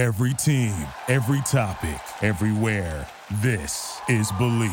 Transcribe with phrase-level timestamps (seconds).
[0.00, 0.74] Every team,
[1.08, 3.06] every topic, everywhere.
[3.42, 4.70] This is Believe.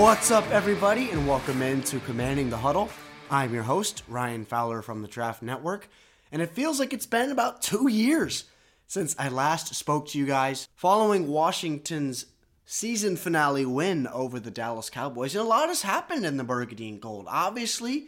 [0.00, 2.88] What's up, everybody, and welcome into Commanding the Huddle.
[3.30, 5.88] I'm your host, Ryan Fowler from the Draft Network,
[6.32, 8.44] and it feels like it's been about two years
[8.86, 12.26] since I last spoke to you guys following Washington's
[12.64, 15.34] season finale win over the Dallas Cowboys.
[15.34, 17.26] And a lot has happened in the Burgundy and Gold.
[17.28, 18.06] Obviously,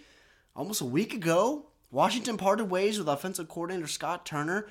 [0.56, 4.66] almost a week ago, Washington parted ways with offensive coordinator Scott Turner.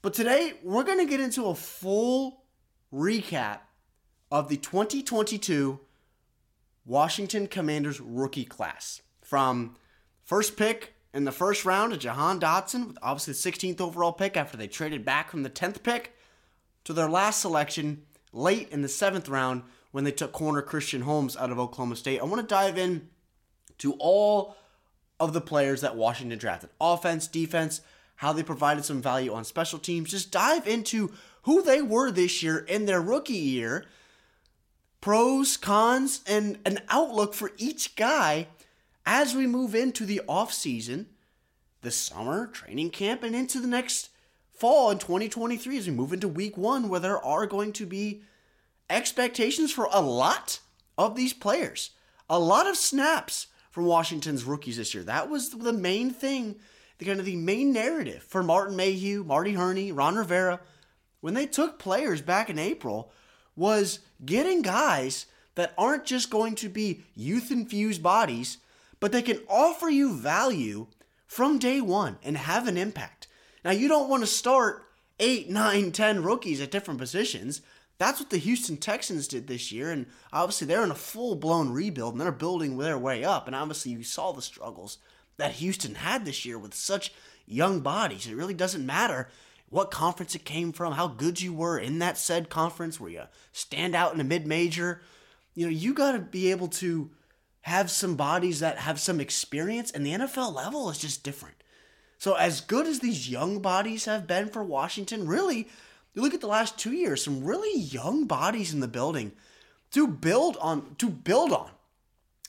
[0.00, 2.44] But today, we're going to get into a full
[2.94, 3.58] recap
[4.30, 5.80] of the 2022
[6.86, 9.02] Washington Commanders rookie class.
[9.20, 9.74] From
[10.24, 14.36] first pick in the first round of Jahan Dotson, with obviously the 16th overall pick
[14.36, 16.16] after they traded back from the 10th pick,
[16.84, 21.36] to their last selection late in the seventh round when they took corner Christian Holmes
[21.36, 22.20] out of Oklahoma State.
[22.20, 23.08] I want to dive in
[23.78, 24.56] to all
[25.18, 27.80] of the players that Washington drafted offense, defense,
[28.14, 30.12] how they provided some value on special teams.
[30.12, 33.86] Just dive into who they were this year in their rookie year
[35.00, 38.46] pros, cons, and an outlook for each guy
[39.04, 40.52] as we move into the off
[41.82, 44.10] the summer training camp, and into the next
[44.52, 48.22] fall in 2023 as we move into week one, where there are going to be
[48.90, 50.60] expectations for a lot
[50.96, 51.90] of these players,
[52.28, 55.04] a lot of snaps from Washington's rookies this year.
[55.04, 56.56] That was the main thing,
[56.98, 60.60] the kind of the main narrative for Martin Mayhew, Marty Hurney, Ron Rivera,
[61.20, 63.12] when they took players back in April
[63.54, 65.26] was getting guys
[65.56, 68.58] that aren't just going to be youth infused bodies,
[69.00, 70.86] but they can offer you value
[71.28, 73.28] from day one and have an impact.
[73.64, 74.86] Now, you don't want to start
[75.20, 77.60] eight, nine, ten rookies at different positions.
[77.98, 81.70] That's what the Houston Texans did this year, and obviously they're in a full blown
[81.70, 83.46] rebuild and they're building their way up.
[83.46, 84.98] And obviously, you saw the struggles
[85.36, 87.12] that Houston had this year with such
[87.46, 88.26] young bodies.
[88.26, 89.28] It really doesn't matter
[89.68, 93.22] what conference it came from, how good you were in that said conference, where you
[93.52, 95.02] stand out in a mid major.
[95.54, 97.10] You know, you got to be able to
[97.68, 101.54] have some bodies that have some experience, and the NFL level is just different.
[102.18, 105.68] So, as good as these young bodies have been for Washington, really,
[106.14, 109.32] you look at the last two years, some really young bodies in the building
[109.92, 110.96] to build on.
[110.98, 111.70] To build on,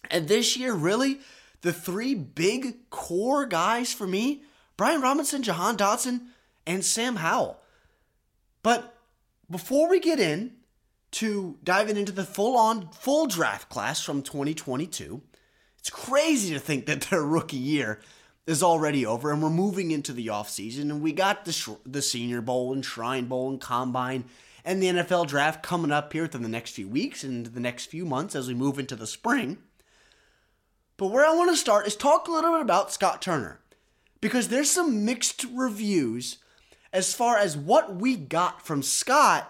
[0.09, 1.19] and this year, really,
[1.62, 4.44] the three big core guys for me:
[4.75, 6.28] Brian Robinson, Jahan Dotson,
[6.66, 7.59] and Sam Howell.
[8.63, 8.96] But
[9.50, 10.53] before we get in
[11.12, 15.22] to diving into the full on full draft class from 2022,
[15.78, 18.00] it's crazy to think that their rookie year
[18.46, 22.02] is already over and we're moving into the offseason and we got the sh- the
[22.02, 24.25] Senior Bowl and Shrine Bowl and Combine
[24.66, 27.86] and the NFL draft coming up here within the next few weeks and the next
[27.86, 29.58] few months as we move into the spring.
[30.97, 33.59] But where I want to start is talk a little bit about Scott Turner
[34.20, 36.40] because there's some mixed reviews
[36.91, 39.50] as far as what we got from Scott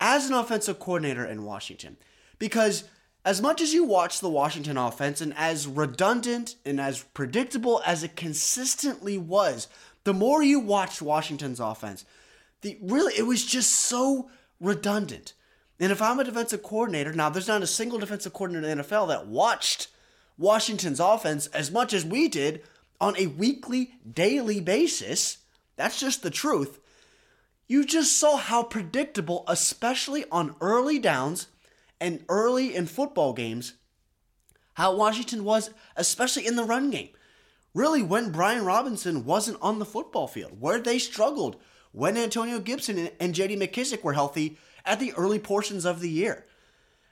[0.00, 1.96] as an offensive coordinator in Washington.
[2.38, 2.84] Because
[3.24, 8.02] as much as you watch the Washington offense and as redundant and as predictable as
[8.02, 9.68] it consistently was,
[10.04, 12.04] the more you watched Washington's offense,
[12.60, 15.32] the really it was just so redundant.
[15.80, 18.84] And if I'm a defensive coordinator, now there's not a single defensive coordinator in the
[18.84, 19.88] NFL that watched
[20.38, 22.62] Washington's offense as much as we did
[23.00, 25.38] on a weekly, daily basis.
[25.76, 26.78] That's just the truth.
[27.66, 31.46] You just saw how predictable, especially on early downs
[32.00, 33.74] and early in football games,
[34.74, 37.08] how Washington was, especially in the run game.
[37.74, 41.56] Really, when Brian Robinson wasn't on the football field, where they struggled
[41.92, 46.44] when Antonio Gibson and JD McKissic were healthy at the early portions of the year.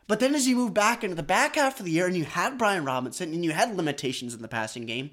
[0.06, 2.24] But then as you move back into the back half of the year and you
[2.24, 5.10] had Brian Robinson and you had limitations in the passing game,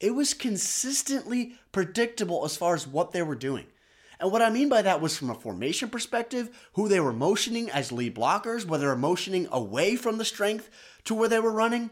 [0.00, 3.66] it was consistently predictable as far as what they were doing.
[4.22, 7.68] And what I mean by that was from a formation perspective, who they were motioning
[7.68, 10.70] as lead blockers, whether they were motioning away from the strength
[11.06, 11.90] to where they were running.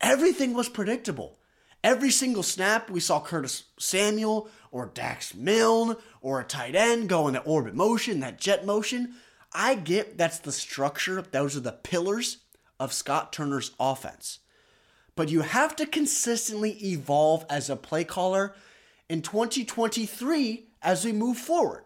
[0.00, 1.36] Everything was predictable.
[1.84, 7.28] Every single snap, we saw Curtis Samuel or Dax Milne or a tight end go
[7.28, 9.12] in that orbit motion, that jet motion.
[9.52, 12.38] I get that's the structure, those are the pillars
[12.80, 14.38] of Scott Turner's offense.
[15.14, 18.54] But you have to consistently evolve as a play caller.
[19.10, 21.84] In 2023, as we move forward.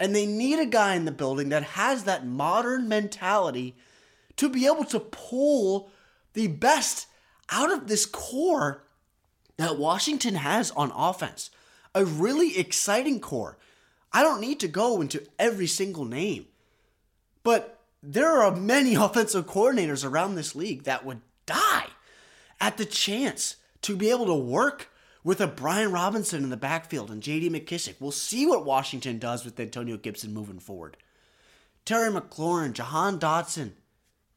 [0.00, 3.76] And they need a guy in the building that has that modern mentality
[4.36, 5.90] to be able to pull
[6.34, 7.06] the best
[7.50, 8.84] out of this core
[9.56, 11.50] that Washington has on offense.
[11.94, 13.58] A really exciting core.
[14.12, 16.46] I don't need to go into every single name.
[17.42, 21.86] But there are many offensive coordinators around this league that would die
[22.60, 24.90] at the chance to be able to work
[25.24, 27.96] with a Brian Robinson in the backfield and JD McKissic.
[28.00, 30.96] We'll see what Washington does with Antonio Gibson moving forward.
[31.84, 33.72] Terry McLaurin, Jahan Dotson,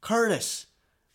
[0.00, 0.66] Curtis.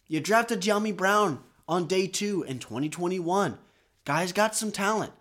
[0.08, 3.58] You drafted Dyami Brown on day two in 2021.
[4.06, 5.12] Guy's got some talent.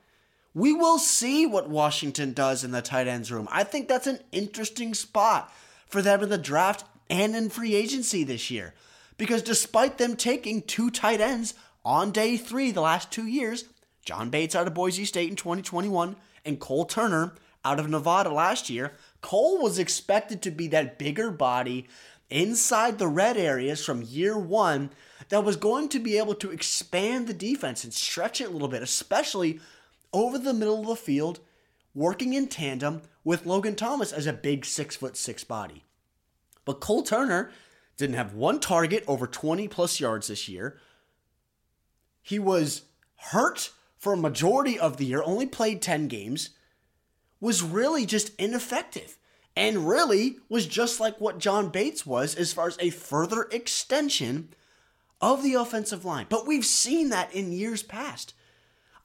[0.55, 3.49] We will see what Washington does in the tight ends room.
[3.51, 5.53] I think that's an interesting spot
[5.87, 8.75] for them in the draft and in free agency this year.
[9.19, 11.55] Because despite them taking two tight ends
[11.85, 13.65] on day three the last two years,
[14.07, 18.71] John Bates out of Boise State in 2021 and Cole Turner out of Nevada last
[18.71, 21.89] year, Cole was expected to be that bigger body
[22.31, 24.91] inside the red areas from year one
[25.29, 28.69] that was going to be able to expand the defense and stretch it a little
[28.69, 29.59] bit, especially
[30.13, 31.41] over the middle of the field,
[31.93, 35.85] working in tandem with Logan Thomas as a big six foot six body.
[36.65, 37.51] But Cole Turner
[37.97, 40.79] didn't have one target over 20 plus yards this year.
[42.23, 42.83] He was
[43.17, 43.73] hurt
[44.07, 46.51] for a majority of the year, only played 10 games,
[47.41, 49.19] was really just ineffective
[49.57, 54.51] and really was just like what John Bates was as far as a further extension
[55.21, 56.27] of the offensive line.
[56.29, 58.33] But we've seen that in years past.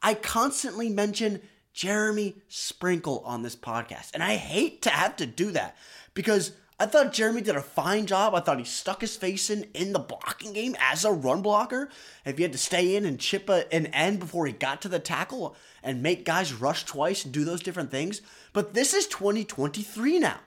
[0.03, 1.42] I constantly mention
[1.74, 5.75] Jeremy Sprinkle on this podcast, and I hate to have to do that
[6.13, 6.51] because
[6.81, 8.33] I thought Jeremy did a fine job.
[8.33, 11.89] I thought he stuck his face in in the blocking game as a run blocker.
[12.25, 14.88] If he had to stay in and chip a, an end before he got to
[14.88, 18.24] the tackle and make guys rush twice and do those different things.
[18.51, 20.39] But this is 2023 now.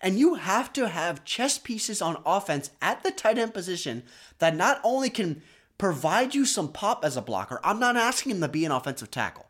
[0.00, 4.02] And you have to have chess pieces on offense at the tight end position
[4.40, 5.40] that not only can
[5.78, 9.12] provide you some pop as a blocker, I'm not asking him to be an offensive
[9.12, 9.46] tackle,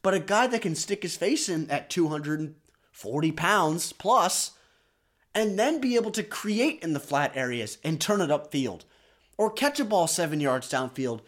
[0.00, 4.52] but a guy that can stick his face in at 240 pounds plus
[5.36, 8.80] and then be able to create in the flat areas and turn it upfield.
[9.36, 11.20] Or catch a ball seven yards downfield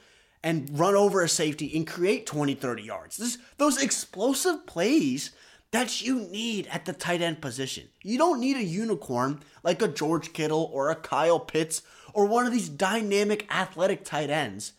[0.43, 3.19] and run over a safety and create 20, 30 yards.
[3.19, 5.33] This, those explosive plays
[5.73, 7.89] that you need at the tight end position.
[8.03, 11.83] You don't need a unicorn like a George Kittle or a Kyle Pitts
[12.15, 14.73] or one of these dynamic athletic tight ends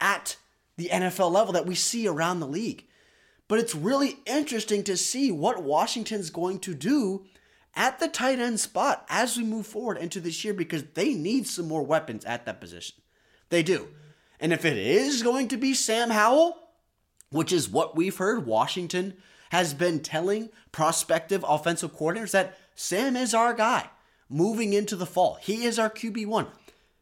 [0.00, 0.36] at
[0.76, 2.86] the NFL level that we see around the league.
[3.48, 7.26] But it's really interesting to see what Washington's going to do
[7.74, 11.46] at the tight end spot as we move forward into this year because they need
[11.46, 12.96] some more weapons at that position.
[13.48, 13.88] They do.
[14.38, 16.56] And if it is going to be Sam Howell,
[17.30, 19.14] which is what we've heard Washington
[19.50, 23.90] has been telling prospective offensive coordinators that Sam is our guy
[24.28, 25.38] moving into the fall.
[25.42, 26.46] He is our QB1.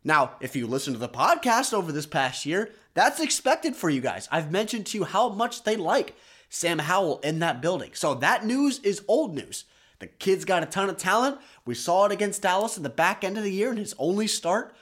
[0.03, 4.01] Now, if you listen to the podcast over this past year, that's expected for you
[4.01, 4.29] guys.
[4.33, 6.17] I've mentioned to you how much they like
[6.49, 7.91] Sam Howell in that building.
[7.95, 9.65] So that news is old news.
[9.99, 11.39] The kid's got a ton of talent.
[11.65, 14.27] We saw it against Dallas in the back end of the year in his only
[14.27, 14.75] start.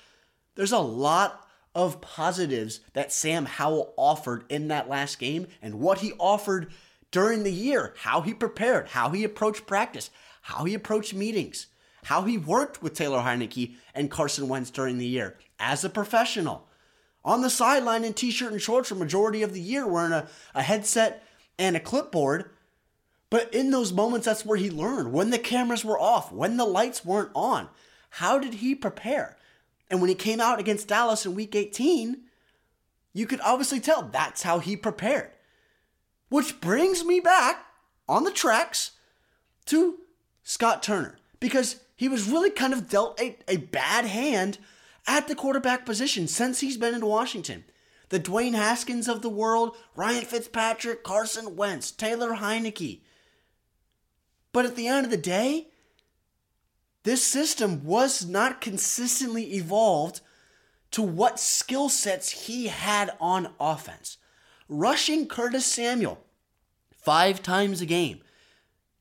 [0.54, 5.98] There's a lot of positives that Sam Howell offered in that last game and what
[5.98, 6.72] he offered
[7.10, 10.10] during the year, how he prepared, how he approached practice,
[10.42, 11.66] how he approached meetings,
[12.04, 16.68] how he worked with Taylor Heinicke and Carson Wentz during the year as a professional.
[17.24, 20.28] On the sideline in t shirt and shorts for majority of the year, wearing a,
[20.54, 21.24] a headset
[21.58, 22.50] and a clipboard
[23.30, 26.64] but in those moments, that's where he learned when the cameras were off, when the
[26.64, 27.68] lights weren't on.
[28.10, 29.36] How did he prepare?
[29.90, 32.22] And when he came out against Dallas in week 18,
[33.12, 35.30] you could obviously tell that's how he prepared.
[36.28, 37.66] Which brings me back
[38.08, 38.92] on the tracks
[39.66, 39.98] to
[40.42, 44.58] Scott Turner because he was really kind of dealt a, a bad hand
[45.06, 47.64] at the quarterback position since he's been in Washington.
[48.08, 53.00] The Dwayne Haskins of the world, Ryan Fitzpatrick, Carson Wentz, Taylor Heinicke.
[54.56, 55.66] But at the end of the day,
[57.02, 60.22] this system was not consistently evolved
[60.92, 64.16] to what skill sets he had on offense.
[64.66, 66.24] Rushing Curtis Samuel
[66.90, 68.22] five times a game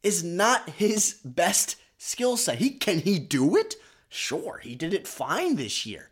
[0.03, 2.57] is not his best skill set.
[2.57, 3.75] He can he do it?
[4.09, 6.09] Sure, he did it fine this year.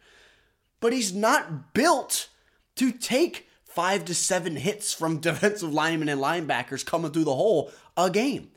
[0.80, 2.30] But he's not built
[2.78, 7.74] to take five to seven hits from defensive linemen and linebackers coming through the hole
[7.98, 8.50] a game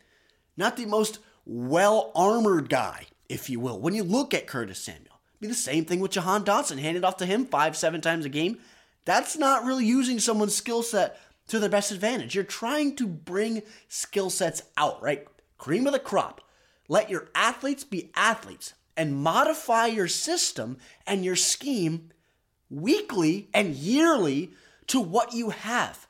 [0.56, 3.78] not the most well armored guy, if you will.
[3.80, 7.18] When you look at Curtis Samuel, be the same thing with Jahan Dotson, handed off
[7.18, 8.58] to him five, seven times a game.
[9.04, 12.34] That's not really using someone's skill set to their best advantage.
[12.34, 15.26] You're trying to bring skill sets out, right?
[15.58, 16.40] Cream of the crop.
[16.88, 22.10] Let your athletes be athletes and modify your system and your scheme
[22.70, 24.52] weekly and yearly
[24.88, 26.06] to what you have.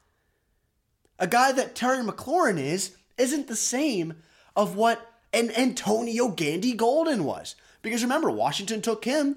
[1.19, 4.15] A guy that Terry McLaurin is isn't the same
[4.57, 7.55] of what an Antonio Gandy Golden was.
[7.83, 9.37] Because remember, Washington took him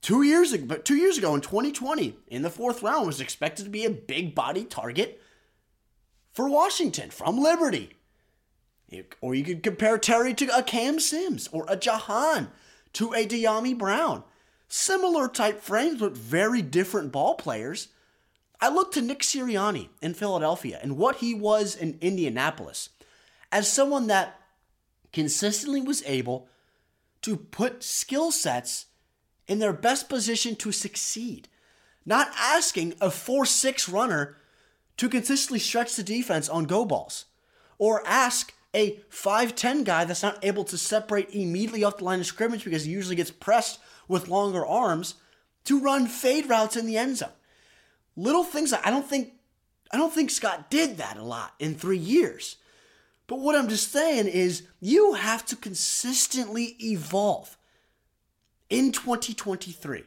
[0.00, 3.64] two years ago, but two years ago in 2020 in the fourth round was expected
[3.64, 5.20] to be a big body target
[6.32, 7.90] for Washington from Liberty.
[9.20, 12.50] Or you could compare Terry to a Cam Sims or a Jahan
[12.94, 14.24] to a Dyami Brown.
[14.66, 17.88] Similar type frames, but very different ball players.
[18.60, 22.88] I look to Nick Sirianni in Philadelphia and what he was in Indianapolis
[23.52, 24.40] as someone that
[25.12, 26.48] consistently was able
[27.22, 28.86] to put skill sets
[29.46, 31.48] in their best position to succeed.
[32.06, 34.36] Not asking a 4 6 runner
[34.96, 37.26] to consistently stretch the defense on go balls,
[37.78, 42.26] or ask a 5'10 guy that's not able to separate immediately off the line of
[42.26, 45.14] scrimmage because he usually gets pressed with longer arms
[45.64, 47.30] to run fade routes in the end zone.
[48.16, 49.32] Little things I don't think
[49.92, 52.56] I don't think Scott did that a lot in 3 years.
[53.30, 57.56] But what I'm just saying is you have to consistently evolve
[58.68, 60.02] in 2023.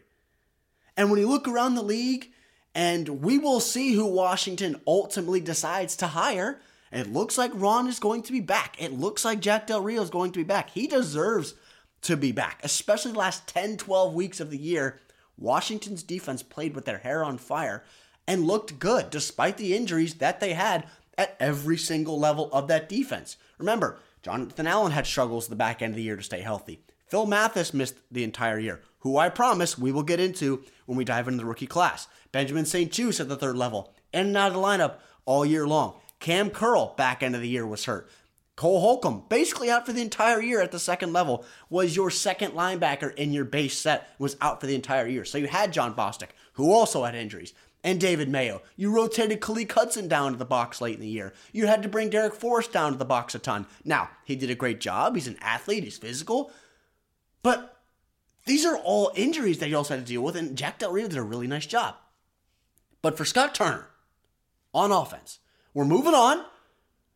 [0.98, 2.34] And when you look around the league,
[2.76, 6.60] and we will see who Washington ultimately decides to hire.
[6.92, 8.76] It looks like Ron is going to be back.
[8.78, 10.72] It looks like Jack Del Rio is going to be back.
[10.72, 11.54] He deserves
[12.02, 15.00] to be back, especially the last 10, 12 weeks of the year.
[15.38, 17.86] Washington's defense played with their hair on fire
[18.28, 20.86] and looked good despite the injuries that they had
[21.18, 23.38] at every single level of that defense.
[23.58, 26.82] Remember, Jonathan Allen had struggles the back end of the year to stay healthy.
[27.08, 31.06] Phil Mathis missed the entire year, who I promise we will get into when we
[31.06, 32.08] dive into the rookie class.
[32.32, 35.96] Benjamin St-Juste at the third level, in and out of the lineup all year long.
[36.20, 38.10] Kam Curl, back end of the year, was hurt.
[38.56, 42.54] Cole Holcomb, basically out for the entire year at the second level, was your second
[42.54, 45.26] linebacker in your base set, was out for the entire year.
[45.26, 48.62] So you had Jon Bostic, who also had injuries, and David Mayo.
[48.78, 51.34] You rotated Khaleke Hudson down to the box late in the year.
[51.52, 53.68] You had to bring Darrick Forrest down to the box a ton.
[53.84, 55.16] Now, he did a great job.
[55.16, 56.52] He's an athlete, he's physical,
[57.42, 57.82] but
[58.46, 61.08] these are all injuries that he also had to deal with, and Jack Del Rio
[61.08, 61.96] did a really nice job.
[63.02, 63.90] But for Scott Turner,
[64.74, 65.40] on offense,
[65.74, 66.44] we're moving on,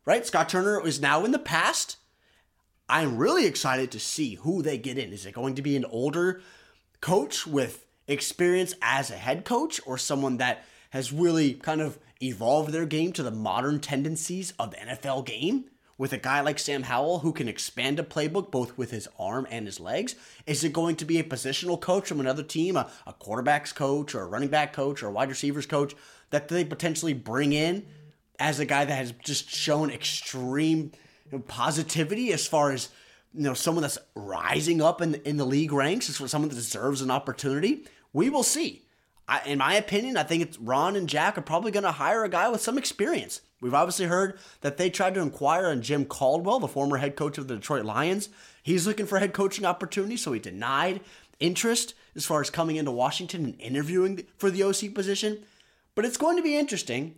[0.04, 0.26] right?
[0.26, 1.96] Scott Turner is now in the past.
[2.88, 5.12] I'm really excited to see who they get in.
[5.12, 6.40] Is it going to be an older
[7.00, 12.72] coach with experience as a head coach or someone that has really kind of evolved
[12.72, 15.66] their game to the modern tendencies of the NFL game?
[15.98, 19.46] with a guy like Sam Howell who can expand a playbook both with his arm
[19.50, 20.14] and his legs?
[20.46, 24.14] Is it going to be a positional coach from another team, a, a quarterback's coach
[24.14, 25.94] or a running back coach or a wide receivers coach
[26.30, 27.84] that they potentially bring in
[28.38, 30.92] as a guy that has just shown extreme
[31.48, 32.88] positivity as far as
[33.34, 36.54] you know someone that's rising up in in the league ranks, as for someone that
[36.54, 37.84] deserves an opportunity?
[38.12, 38.84] We will see.
[39.28, 42.24] I, in my opinion, I think it's Ron and Jack are probably going to hire
[42.24, 43.42] a guy with some experience.
[43.60, 47.36] We've obviously heard that they tried to inquire on Jim Caldwell, the former head coach
[47.36, 48.30] of the Detroit Lions.
[48.62, 51.00] He's looking for head coaching opportunities, so he denied
[51.40, 55.44] interest as far as coming into Washington and interviewing for the OC position.
[55.94, 57.16] But it's going to be interesting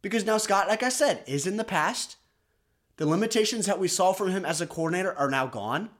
[0.00, 2.16] because now Scott, like I said, is in the past.
[2.96, 5.90] The limitations that we saw from him as a coordinator are now gone.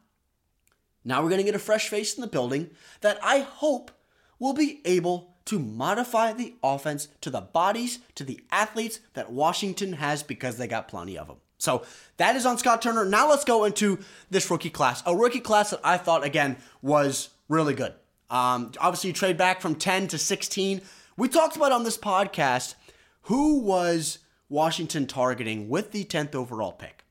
[1.04, 2.70] Now we're going to get a fresh face in the building
[3.00, 3.90] that I hope
[4.38, 9.95] will be able to modify the offense to the bodies, to the athletes that Washington
[9.95, 11.37] has because they got plenty of them.
[11.59, 11.85] So
[12.19, 13.05] that is on Scott Turner.
[13.05, 13.99] Now let's go into
[14.31, 15.02] this rookie class.
[15.07, 17.95] A rookie class that I thought, again, was really good.
[18.28, 20.83] Um, obviously, you trade back from 10 to 16.
[21.16, 22.75] We talked about on this podcast
[23.23, 27.05] who was Washington targeting with the 10th overall pick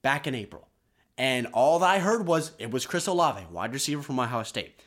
[0.00, 0.68] back in April.
[1.18, 4.80] And all that I heard was it was Chris Olave, wide receiver from Ohio State.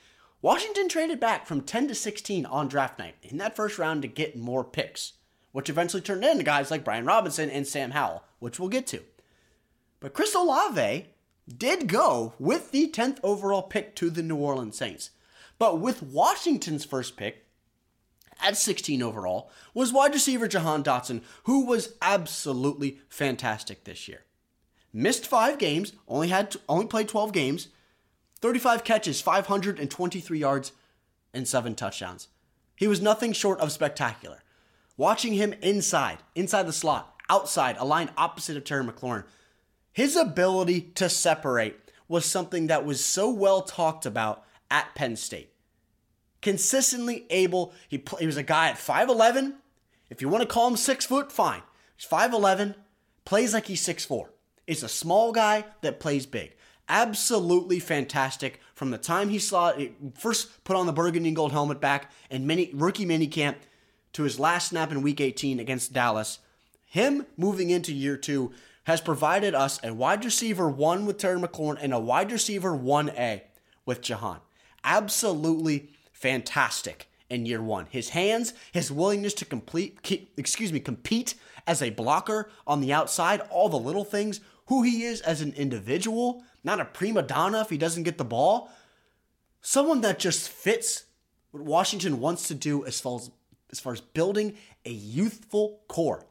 [0.46, 4.08] Washington traded back from 10 to 16 on draft night in that first round to
[4.08, 5.14] get more picks,
[5.54, 9.02] which eventually turned into guys like Brian Robinson and Sam Howell, which we'll get to.
[10.00, 11.08] But Chris Olave
[11.48, 15.10] did go with the 10th overall pick to the New Orleans Saints.
[15.58, 17.48] But with Washington's first pick,
[18.40, 24.26] at 16 overall, was wide receiver Jahan Dotson, who was absolutely fantastic this year.
[24.94, 27.70] Missed five games, only had only played 12 games,
[28.46, 30.72] 35 catches, 523 yards,
[31.34, 32.28] and seven touchdowns.
[32.76, 34.44] He was nothing short of spectacular.
[34.98, 39.24] Watching him inside, inside the slot, outside, a line opposite of Terry McLaurin,
[39.92, 41.76] his ability to separate
[42.08, 45.52] was something that was so well talked about at Penn State.
[46.44, 49.56] Consistently able, he, he was a guy at 5'11.
[50.12, 51.64] If you want to call him six foot, fine.
[51.98, 52.76] He's 5'11,
[53.26, 54.28] plays like he's 6'4.
[54.68, 56.56] It's a small guy that plays big
[56.90, 61.52] absolutely fantastic from the time he saw it first put on the burgundy and gold
[61.52, 63.56] helmet back in mini rookie minicamp
[64.14, 66.40] to his last snap in week 18 against Dallas.
[66.86, 68.52] Him moving into year two
[68.86, 73.42] has provided us a wide receiver one with Terry McLaurin and a wide receiver 1A
[73.86, 74.40] with Jahan.
[74.84, 77.88] Absolutely fantastic in year one.
[77.90, 81.36] His hands, his willingness to complete, excuse me, compete
[81.68, 85.54] as a blocker on the outside, all the little things, who he is as an
[85.54, 88.70] individual, not a prima donna if he doesn't get the ball.
[89.62, 91.06] Someone that just fits
[91.52, 93.32] what Washington wants to do as far as,
[93.72, 96.26] as, far as building a youthful core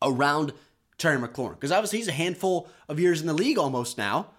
[0.00, 0.52] around
[0.98, 1.54] Terry McLaurin.
[1.54, 4.30] Because obviously he's a handful of years in the league almost now.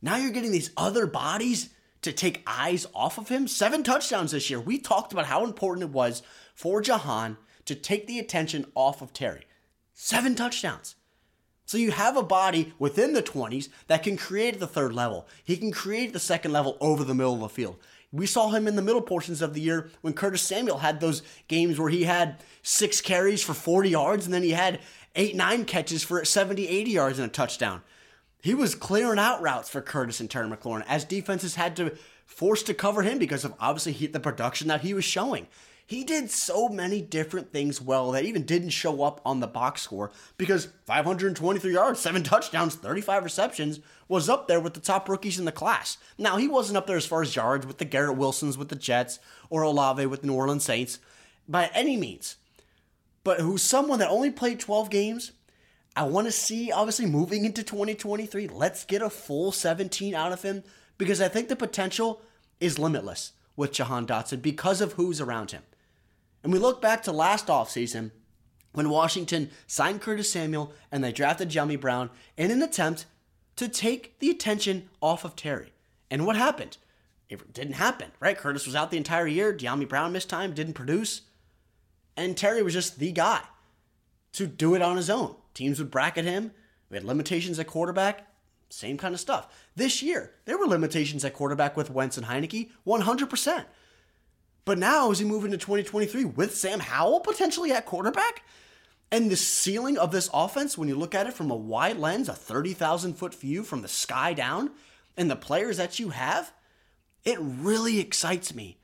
[0.00, 1.70] Now you're getting these other bodies
[2.02, 3.48] to take eyes off of him.
[3.48, 4.60] Seven touchdowns this year.
[4.60, 6.22] We talked about how important it was
[6.54, 9.42] for Jahan to take the attention off of Terry.
[9.92, 10.94] Seven touchdowns.
[11.66, 15.26] So you have a body within the 20s that can create the third level.
[15.44, 17.76] He can create the second level over the middle of the field.
[18.12, 21.22] We saw him in the middle portions of the year when Curtis Samuel had those
[21.48, 24.80] games where he had six carries for 40 yards and then he had
[25.16, 27.82] eight, nine catches for 70, 80 yards and a touchdown.
[28.40, 32.62] He was clearing out routes for Curtis and Terry McLaurin as defenses had to force
[32.62, 35.48] to cover him because of obviously he, the production that he was showing.
[35.86, 39.82] He did so many different things well that even didn't show up on the box
[39.82, 45.38] score because 523 yards, seven touchdowns, 35 receptions was up there with the top rookies
[45.38, 45.96] in the class.
[46.18, 48.74] Now, he wasn't up there as far as yards with the Garrett Wilsons with the
[48.74, 50.98] Jets or Olave with the New Orleans Saints
[51.48, 52.36] by any means
[53.26, 55.32] but who's someone that only played 12 games.
[55.96, 60.42] I want to see, obviously, moving into 2023, let's get a full 17 out of
[60.42, 60.62] him
[60.96, 62.22] because I think the potential
[62.60, 65.64] is limitless with Jahan Dotson because of who's around him.
[66.46, 68.12] And we look back to last offseason
[68.72, 73.06] when Washington signed Curtis Samuel and they drafted Dyami Brown in an attempt
[73.56, 75.72] to take the attention off of Terry.
[76.08, 76.76] And what happened?
[77.28, 78.38] It didn't happen, right?
[78.38, 79.52] Curtis was out the entire year.
[79.52, 81.22] Dyami Brown missed time, didn't produce.
[82.16, 83.40] And Terry was just the guy
[84.34, 85.34] to do it on his own.
[85.52, 86.52] Teams would bracket him.
[86.90, 88.24] We had limitations at quarterback.
[88.68, 89.52] Same kind of stuff.
[89.74, 93.64] This year, there were limitations at quarterback with Wentz and Heinicke, 100%.
[94.66, 98.42] But now, as we move into 2023 with Sam Howell potentially at quarterback,
[99.12, 102.28] and the ceiling of this offense, when you look at it from a wide lens,
[102.28, 104.72] a 30,000 foot view from the sky down,
[105.16, 106.52] and the players that you have,
[107.24, 108.78] it really excites me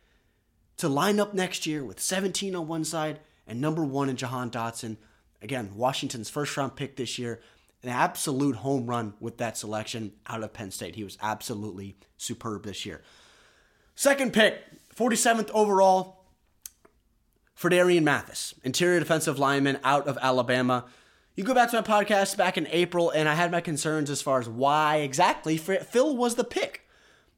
[0.76, 3.18] to line up next year with 17 on one side
[3.48, 4.98] and number one in Jahan Dotson.
[5.42, 7.40] Again, Washington's first round pick this year.
[7.82, 10.94] An absolute home run with that selection out of Penn State.
[10.94, 13.02] He was absolutely superb this year.
[13.94, 14.62] Second pick,
[14.96, 16.24] 47th overall,
[17.59, 20.85] Phidarian Mathis, interior defensive lineman out of Alabama.
[21.35, 24.20] You go back to my podcast back in April, and I had my concerns as
[24.20, 26.87] far as why exactly Phil was the pick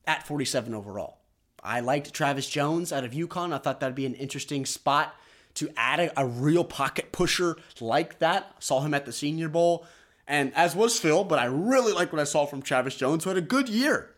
[0.07, 1.19] at 47 overall.
[1.63, 3.53] I liked Travis Jones out of UConn.
[3.53, 5.15] I thought that'd be an interesting spot
[5.55, 8.57] to add a, a real pocket pusher like that.
[8.59, 9.87] Saw him at the Senior Bowl,
[10.27, 13.31] and as was Phil, but I really like what I saw from Travis Jones, who
[13.31, 14.14] had a good year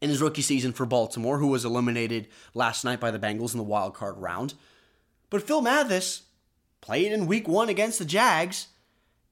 [0.00, 3.58] in his rookie season for Baltimore, who was eliminated last night by the Bengals in
[3.58, 4.54] the wild card round.
[5.30, 6.22] But Phil Mathis
[6.80, 8.68] played in week one against the Jags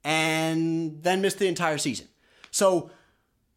[0.05, 2.09] and then missed the entire season.
[2.51, 2.91] So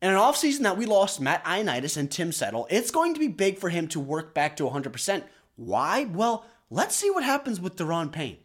[0.01, 3.27] in an offseason that we lost Matt Ioannidis and Tim Settle, it's going to be
[3.27, 5.23] big for him to work back to 100%.
[5.55, 6.05] Why?
[6.05, 8.37] Well, let's see what happens with Daron Payne.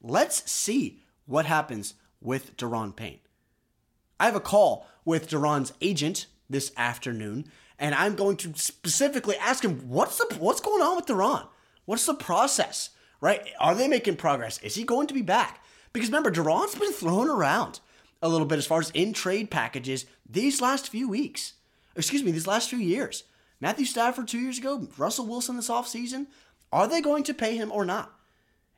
[0.00, 3.18] Let's see what happens with Daron Payne.
[4.18, 7.46] I have a call with Daron's agent this afternoon,
[7.78, 11.46] and I'm going to specifically ask him what's the what's going on with Daron?
[11.84, 12.90] What's the process?
[13.20, 13.40] Right?
[13.58, 14.58] Are they making progress?
[14.62, 15.64] Is he going to be back?
[15.92, 17.80] Because remember, Daron's been thrown around
[18.20, 21.54] a little bit as far as in trade packages these last few weeks.
[21.94, 23.24] Excuse me, these last few years.
[23.60, 26.26] Matthew Stafford two years ago, Russell Wilson this offseason.
[26.72, 28.12] Are they going to pay him or not?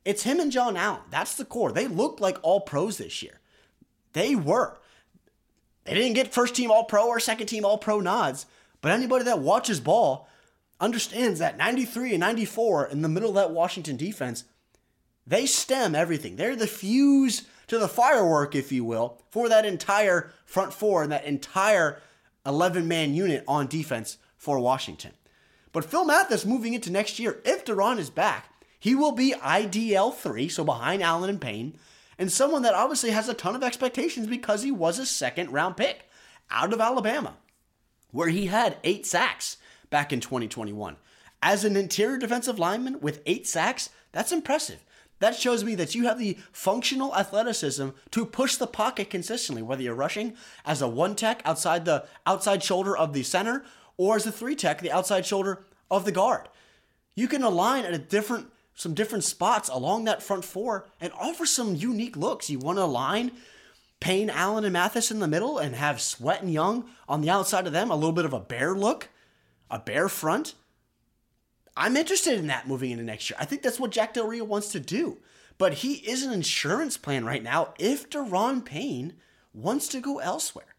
[0.05, 1.01] It's him and Jon Allen.
[1.09, 1.71] That's the core.
[1.71, 3.39] They looked like all pros this year.
[4.13, 4.77] They were.
[5.83, 8.45] They didn't get first team all pro or second team all pro nods,
[8.81, 10.27] but anybody that watches ball
[10.79, 14.45] understands that 93 and 94 in the middle of that Washington defense,
[15.27, 16.35] they stem everything.
[16.35, 21.11] They're the fuse to the firework, if you will, for that entire front four and
[21.11, 22.01] that entire
[22.45, 25.11] 11 man unit on defense for Washington.
[25.71, 30.15] But Phil Mathis moving into next year, if Daron is back, he will be IDL
[30.15, 31.77] 3, so behind Allen and Payne,
[32.17, 35.77] and someone that obviously has a ton of expectations because he was a second round
[35.77, 36.09] pick
[36.49, 37.35] out of Alabama,
[38.11, 39.57] where he had eight sacks
[39.89, 40.97] back in 2021.
[41.41, 44.83] As an interior defensive lineman with eight sacks, that's impressive.
[45.19, 49.81] That shows me that you have the functional athleticism to push the pocket consistently, whether
[49.81, 53.63] you're rushing as a one tech outside the outside shoulder of the center
[53.97, 56.47] or as a three tech, the outside shoulder of the guard.
[57.15, 61.45] You can align at a different some different spots along that front four and offer
[61.45, 62.49] some unique looks.
[62.49, 63.31] You want to align
[63.99, 67.67] Payne, Allen, and Mathis in the middle and have Sweat and Young on the outside
[67.67, 69.09] of them, a little bit of a bear look,
[69.69, 70.55] a bear front.
[71.75, 73.37] I'm interested in that moving into next year.
[73.39, 75.17] I think that's what Jack Del Rio wants to do.
[75.57, 79.13] But he is an insurance plan right now if Daron Payne
[79.53, 80.75] wants to go elsewhere.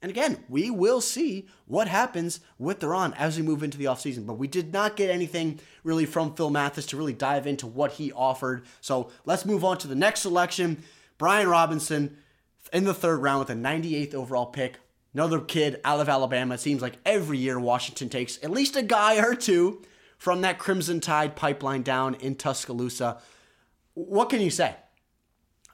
[0.00, 4.26] And again, we will see what happens with Daron as we move into the offseason.
[4.26, 7.92] But we did not get anything really from Phil Mathis to really dive into what
[7.92, 8.64] he offered.
[8.80, 10.82] So let's move on to the next selection.
[11.18, 12.16] Brian Robinson
[12.72, 14.78] in the third round with a 98th overall pick.
[15.14, 16.54] Another kid out of Alabama.
[16.54, 19.82] It seems like every year Washington takes at least a guy or two
[20.16, 23.20] from that Crimson Tide pipeline down in Tuscaloosa.
[23.94, 24.74] What can you say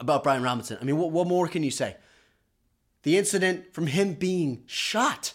[0.01, 0.79] about Brian Robinson?
[0.81, 1.96] I mean, what, what more can you say?
[3.03, 5.35] the incident from him being shot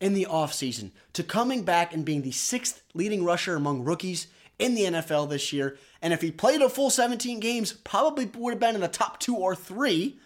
[0.00, 4.26] in the offseason to coming back and being the sixth leading rusher among rookies
[4.58, 5.78] in the NFL this year.
[6.00, 9.20] And if he played a full 17 games, probably would have been in the top
[9.20, 10.18] two or three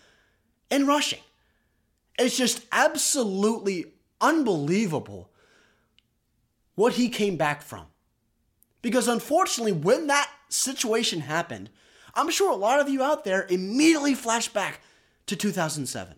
[0.70, 1.20] in rushing.
[2.18, 3.86] It's just absolutely
[4.20, 5.30] unbelievable
[6.74, 7.86] what he came back from.
[8.82, 11.70] Because unfortunately, when that situation happened,
[12.14, 14.80] I'm sure a lot of you out there immediately flash back
[15.26, 16.14] to 2007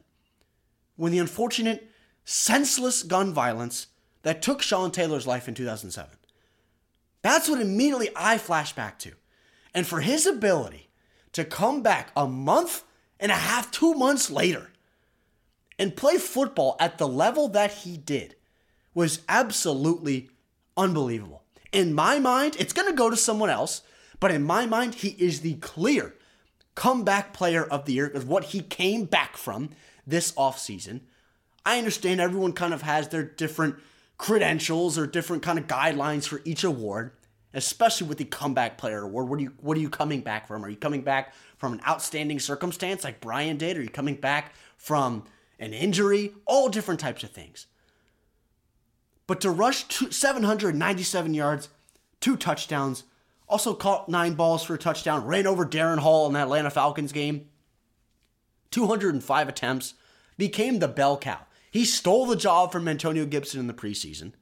[0.97, 1.91] when the unfortunate,
[2.25, 3.89] senseless gun violence
[4.23, 6.11] that took Sean Taylor's life in 2007.
[7.23, 9.13] That's what immediately I flash back to.
[9.75, 10.91] And for his ability
[11.33, 12.85] to come back a month
[13.21, 14.71] and a half, two months later,
[15.79, 18.37] and play football at the level that he did
[18.95, 20.29] was absolutely
[20.77, 21.43] unbelievable.
[21.73, 23.83] In my mind, it's going to go to someone else,
[24.21, 26.15] but in my mind, he is the clear
[26.75, 29.71] comeback player of the year because what he came back from
[30.09, 31.01] this offseason.
[31.65, 33.77] I understand everyone kind of has their different
[34.17, 37.13] credentials or different kind of guidelines for each award,
[37.53, 39.29] especially with the comeback player award.
[39.29, 40.65] What are you what are you coming back from?
[40.65, 43.77] Are you coming back from an outstanding circumstance like Brian did?
[43.77, 45.25] Are you coming back from
[45.59, 46.33] an injury?
[46.47, 47.67] All different types of things.
[49.27, 51.69] But to rush 797 yards,
[52.21, 53.05] two touchdowns,
[53.49, 57.13] also caught nine balls for a touchdown, ran over Darren Hall in that Atlanta Falcons
[57.13, 57.49] game.
[58.71, 59.95] 205 attempts,
[60.37, 61.41] became the bell cow.
[61.71, 64.33] He stole the job from Antonio Gibson in the preseason.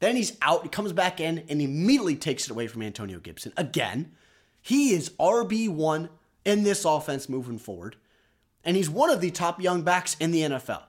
[0.00, 3.52] Then he's out, he comes back in, and immediately takes it away from Antonio Gibson.
[3.56, 4.12] Again,
[4.64, 6.08] he is RB1
[6.46, 7.96] in this offense moving forward,
[8.64, 10.84] and he's one of the top young backs in the NFL.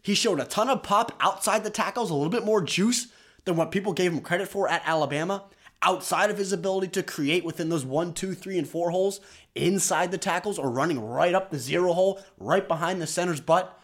[0.00, 3.08] He showed a ton of pop outside the tackles, a little bit more juice
[3.44, 5.44] than what people gave him credit for at Alabama
[5.82, 9.20] outside of his ability to create within those one, two, three, and four holes
[9.54, 13.78] inside the tackles or running right up the zero hole, right behind the center's butt.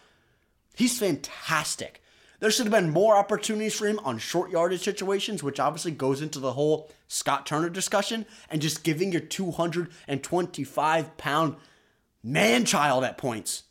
[0.75, 2.03] He's fantastic.
[2.45, 6.21] There should have been more opportunities for him on short yardage situations, which obviously goes
[6.21, 11.57] into the whole Scott Turner discussion and just giving your 225 pound
[12.23, 13.63] man child at points.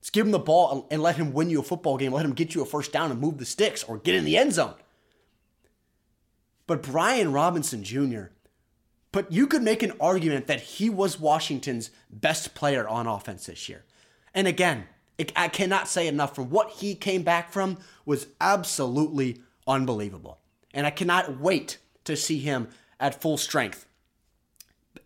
[0.00, 2.12] Just give him the ball and let him win you a football game.
[2.12, 4.36] Let him get you a first down and move the sticks or get in the
[4.36, 4.74] end zone.
[6.66, 8.32] But Brian Robinson Jr.,
[9.12, 13.68] but you could make an argument that he was Washington's best player on offense this
[13.68, 13.84] year.
[14.34, 14.88] And again,
[15.36, 20.38] I cannot say enough from what he came back from was absolutely unbelievable.
[20.72, 22.68] And I cannot wait to see him
[23.00, 23.86] at full strength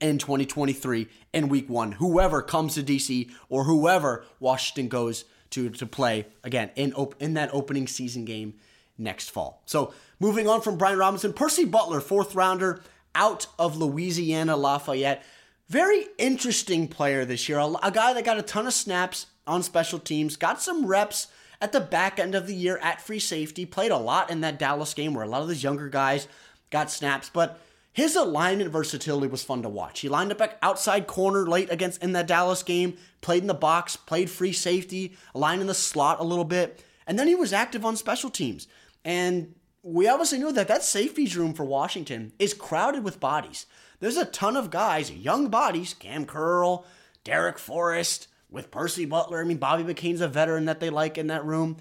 [0.01, 1.93] in 2023 in week one.
[1.93, 7.35] Whoever comes to DC or whoever Washington goes to to play again in op- in
[7.35, 8.55] that opening season game
[8.99, 9.63] next fall.
[9.67, 12.83] So moving on from Brian Robinson, Percy Butler, fourth rounder
[13.15, 15.23] out of Louisiana Lafayette.
[15.69, 17.59] Very interesting player this year.
[17.59, 21.29] A, a guy that got a ton of snaps on special teams, got some reps
[21.61, 24.59] at the back end of the year at free safety, played a lot in that
[24.59, 26.27] Dallas game where a lot of these younger guys
[26.71, 27.61] got snaps, but
[27.93, 30.01] his alignment versatility was fun to watch.
[30.01, 33.55] He lined up at outside corner late against in that Dallas game, played in the
[33.55, 37.53] box, played free safety, aligned in the slot a little bit, and then he was
[37.53, 38.67] active on special teams.
[39.05, 43.67] And we obviously knew that that safeties room for Washington is crowded with bodies.
[44.01, 46.87] There's a ton of guys, young bodies, Kam Curl,
[47.25, 49.41] Darrick Forrest, with Percy Butler.
[49.41, 51.79] I mean, Bobby McCain's a veteran that they like in that room.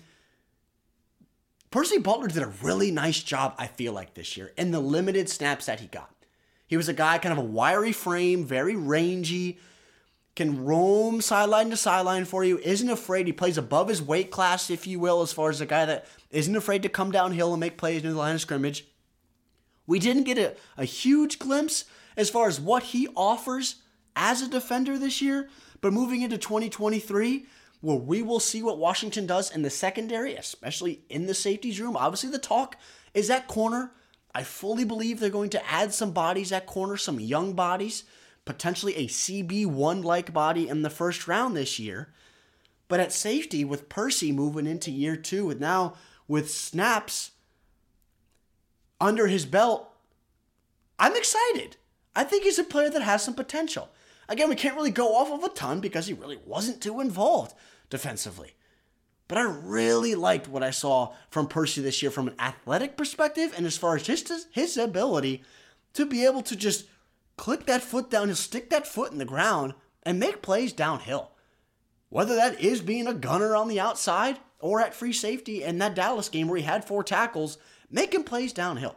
[1.69, 5.29] Percy Butler did a really nice job, I feel like, this year in the limited
[5.29, 6.13] snaps that he got.
[6.67, 9.60] He was a guy, kind of a wiry frame, very rangy,
[10.36, 13.27] can roam sideline to sideline for you, isn't afraid.
[13.27, 16.05] He plays above his weight class, if you will, as far as a guy that
[16.29, 18.86] isn't afraid to come downhill and make plays near the line of scrimmage.
[19.86, 23.75] We didn't get a, a huge glimpse as far as what he offers
[24.15, 25.49] as a defender this year,
[25.82, 27.46] but moving into 2023,
[27.82, 31.98] where we will see what Washington does in the secondary, especially in the safeties room.
[31.98, 32.78] Obviously, the talk
[33.13, 33.91] is at corner.
[34.34, 38.04] I fully believe they're going to add some bodies at corner, some young bodies
[38.46, 42.13] potentially a CB1 like body in the first round this year.
[42.88, 45.94] But at safety, with Percy moving into year two, and now
[46.28, 47.32] with snaps
[49.00, 49.94] under his belt,
[51.00, 51.78] I'm excited.
[52.15, 53.89] I think he's a player that has some potential.
[54.32, 57.54] Again, we can't really go off of a ton because he really wasn't too involved
[57.89, 58.54] defensively.
[59.28, 63.54] But I really liked what I saw from Percy this year from an athletic perspective
[63.58, 65.44] and as far as his, his ability
[65.96, 66.86] to be able to just
[67.36, 71.32] click that foot down and stick that foot in the ground and make plays downhill.
[72.08, 75.94] Whether that is being a gunner on the outside or at free safety in that
[75.94, 77.58] Dallas game where he had four tackles,
[77.89, 78.96] making plays downhill.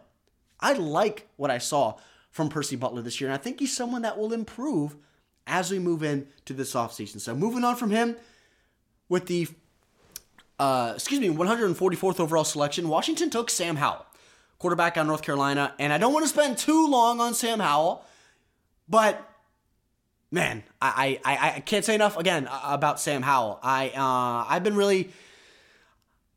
[0.60, 1.96] I like what I saw
[2.30, 4.96] from Percy Butler this year, and I think he's someone that will improve
[5.46, 7.20] as we move into this offseason.
[7.20, 8.16] So moving on from him
[9.08, 9.48] with the
[10.58, 14.06] uh, excuse me, 144th overall selection, Washington took Sam Howell,
[14.58, 15.74] quarterback out North Carolina.
[15.78, 18.04] And I don't want to spend too long on Sam Howell,
[18.88, 19.20] but
[20.30, 23.58] man, I, I, I can't say enough again about Sam Howell.
[23.62, 25.10] I uh, I've been really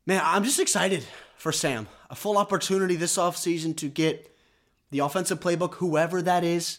[0.06, 1.04] man, I'm just excited
[1.36, 1.86] for Sam.
[2.10, 4.34] A full opportunity this offseason to get
[4.90, 6.78] the offensive playbook, whoever that is,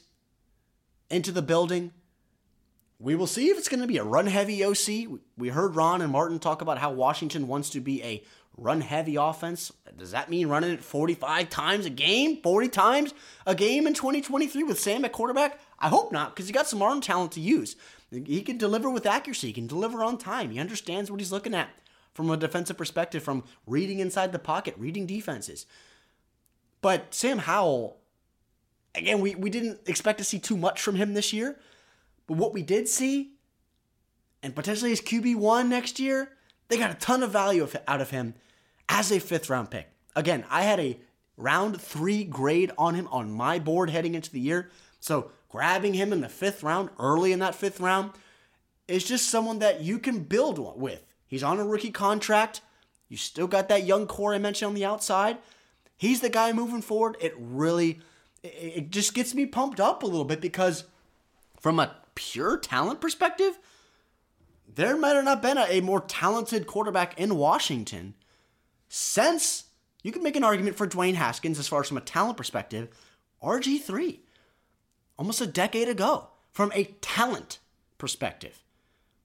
[1.10, 1.92] into the building.
[3.00, 5.20] We will see if it's going to be a run heavy OC.
[5.38, 8.24] We heard Ron and Martin talk about how Washington wants to be a
[8.58, 9.72] run heavy offense.
[9.98, 13.14] Does that mean running it 45 times a game, 40 times
[13.46, 15.60] a game in 2023 with Sam at quarterback?
[15.80, 17.78] I hope not, because he got some arm talent to use.
[18.12, 20.50] He can deliver with accuracy, he can deliver on time.
[20.50, 21.70] He understands what he's looking at
[22.14, 25.66] from a defensive perspective, from reading inside the pocket, reading defenses.
[26.82, 27.98] But Sam Howell,
[28.94, 31.58] again, we, we didn't expect to see too much from him this year.
[32.30, 33.32] But what we did see,
[34.44, 36.30] and potentially his QB1 next year,
[36.68, 38.36] they got a ton of value out of him
[38.88, 39.90] as a fifth round pick.
[40.16, 41.00] Again, I had a
[41.38, 44.70] round three grade on him on my board heading into the year.
[45.00, 48.12] So grabbing him in the fifth round, early in that fifth round,
[48.88, 51.04] is just someone that you can build with.
[51.26, 52.62] He's on a rookie contract.
[53.08, 55.40] You still got that young core I mentioned on the outside.
[55.98, 57.18] He's the guy moving forward.
[57.20, 58.02] It really,
[58.44, 60.84] it just gets me pumped up a little bit because
[61.60, 63.58] from a pure talent perspective,
[64.68, 68.14] there might have not been a, a more talented quarterback in Washington
[68.90, 69.66] since
[70.04, 72.90] you can make an argument for Dwayne Haskins as far as from a talent perspective,
[73.42, 74.20] RG3,
[75.18, 77.60] almost a decade ago, from a talent
[77.98, 78.62] perspective.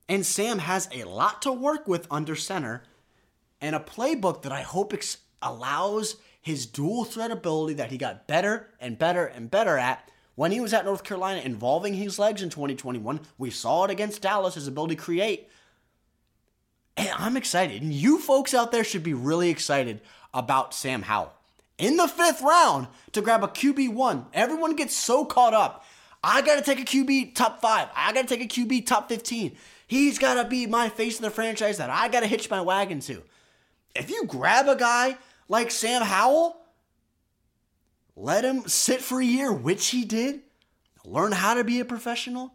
[0.07, 2.83] And Sam has a lot to work with under center
[3.59, 8.25] and a playbook that I hope ex- allows his dual threat ability that he got
[8.25, 12.41] better and better and better at when he was at North Carolina involving his legs
[12.41, 15.49] in 2021, we saw it against Dallas, his ability to create.
[16.97, 17.81] And I'm excited.
[17.81, 20.01] And you folks out there should be really excited
[20.33, 21.33] about Sam Howell.
[21.77, 25.85] In the fifth round to grab a QB1, everyone gets so caught up.
[26.23, 27.89] I got to take a QB top five.
[27.95, 29.55] I got to take a QB top 15.
[29.87, 32.61] He's got to be my face in the franchise that I got to hitch my
[32.61, 33.21] wagon to.
[33.95, 35.17] If you grab a guy
[35.47, 36.57] like Sam Howell,
[38.15, 40.41] let him sit for a year, which he did.
[41.03, 42.53] Learn how to be a professional.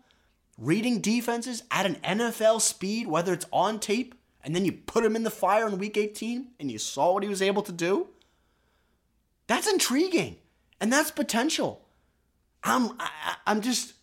[0.58, 5.16] Reading defenses at an NFL speed, whether it's on tape, and then you put him
[5.16, 8.08] in the fire in week 18 and you saw what he was able to do.
[9.46, 10.36] That's intriguing.
[10.80, 11.84] And that's potential.
[12.62, 13.10] I'm I,
[13.46, 13.94] I'm just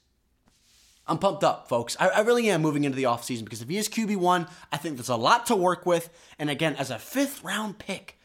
[1.07, 1.95] I'm pumped up, folks.
[1.99, 4.97] I, I, really am moving into the offseason because if he is QB1, I think
[4.97, 6.09] there's a lot to work with.
[6.37, 8.19] And again, as a fifth round pick,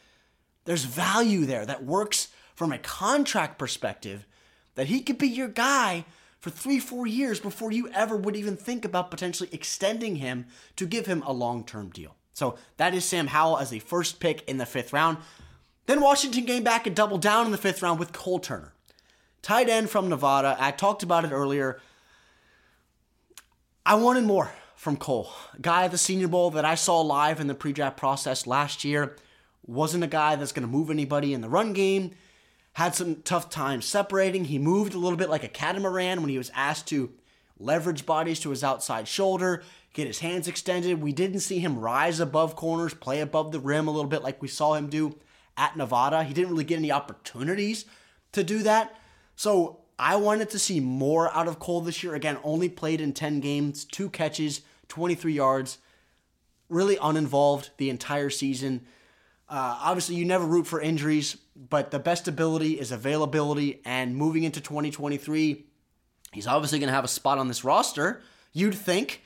[0.65, 2.29] there's value there that works
[2.63, 4.25] from a contract perspective
[4.77, 6.05] that he could be your guy
[6.39, 10.47] for three, four years before you ever would even think about potentially extending him
[10.77, 12.15] to give him a long term deal.
[12.35, 15.19] So that is Sam Howell as the first pick in the fifth round.
[15.87, 18.73] Then Washington came back and doubled down in the fifth round with Cole Turner,
[19.43, 20.57] tight end from Nevada.
[20.57, 21.81] I talked about it earlier.
[23.85, 27.49] I wanted more from Cole, guy at the Senior Bowl that I saw live in
[27.49, 29.17] the pre-draft process last year.
[29.67, 32.13] Wasn't a guy that's going to move anybody in the run game
[32.75, 34.47] had some tough times separating.
[34.47, 37.13] He moved a little bit like a catamaran when he was asked to
[37.59, 41.03] leverage bodies to his outside shoulder, get his hands extended.
[41.03, 44.41] We didn't see him rise above corners, play above the rim a little bit like
[44.41, 45.19] we saw him do
[45.57, 46.25] at Nevada.
[46.25, 47.85] He didn't really get any opportunities
[48.33, 48.97] to do that.
[49.37, 52.15] So I wanted to see more out of Cole this year.
[52.15, 55.79] Again, only played in 10 games, two catches, 23 yards,
[56.69, 58.87] really uninvolved the entire season.
[59.53, 63.83] Uh, obviously, you never root for injuries, but the best ability is availability.
[63.85, 65.67] And moving into 2023,
[66.33, 68.23] he's obviously going to have a spot on this roster,
[68.55, 69.23] you'd think.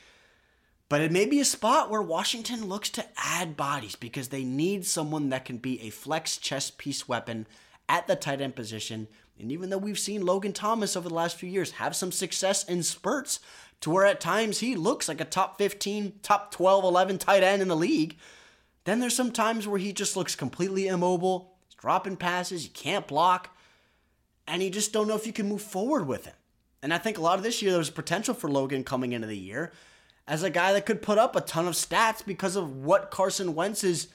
[0.89, 4.85] But it may be a spot where Washington looks to add bodies because they need
[4.85, 7.47] someone that can be a flex chess piece weapon
[7.89, 9.07] at the tight end position
[9.39, 12.65] And even though we've seen Logan Thomas over the last few years have some success
[12.65, 13.39] in spurts,
[13.83, 17.63] to where at times he looks like a top 15, top 12, 11 tight end
[17.63, 18.17] in the league,
[18.87, 21.53] then there's some times where he just looks completely immobile.
[21.67, 23.55] He's dropping passes, you can't block,
[24.49, 26.35] and you just don't know if you can move forward with him.
[26.83, 29.27] And I think a lot of this year there was potential for Logan coming into
[29.27, 29.73] the year
[30.29, 33.55] as a guy that could put up a ton of stats because of what Carson
[33.55, 34.09] Wentz's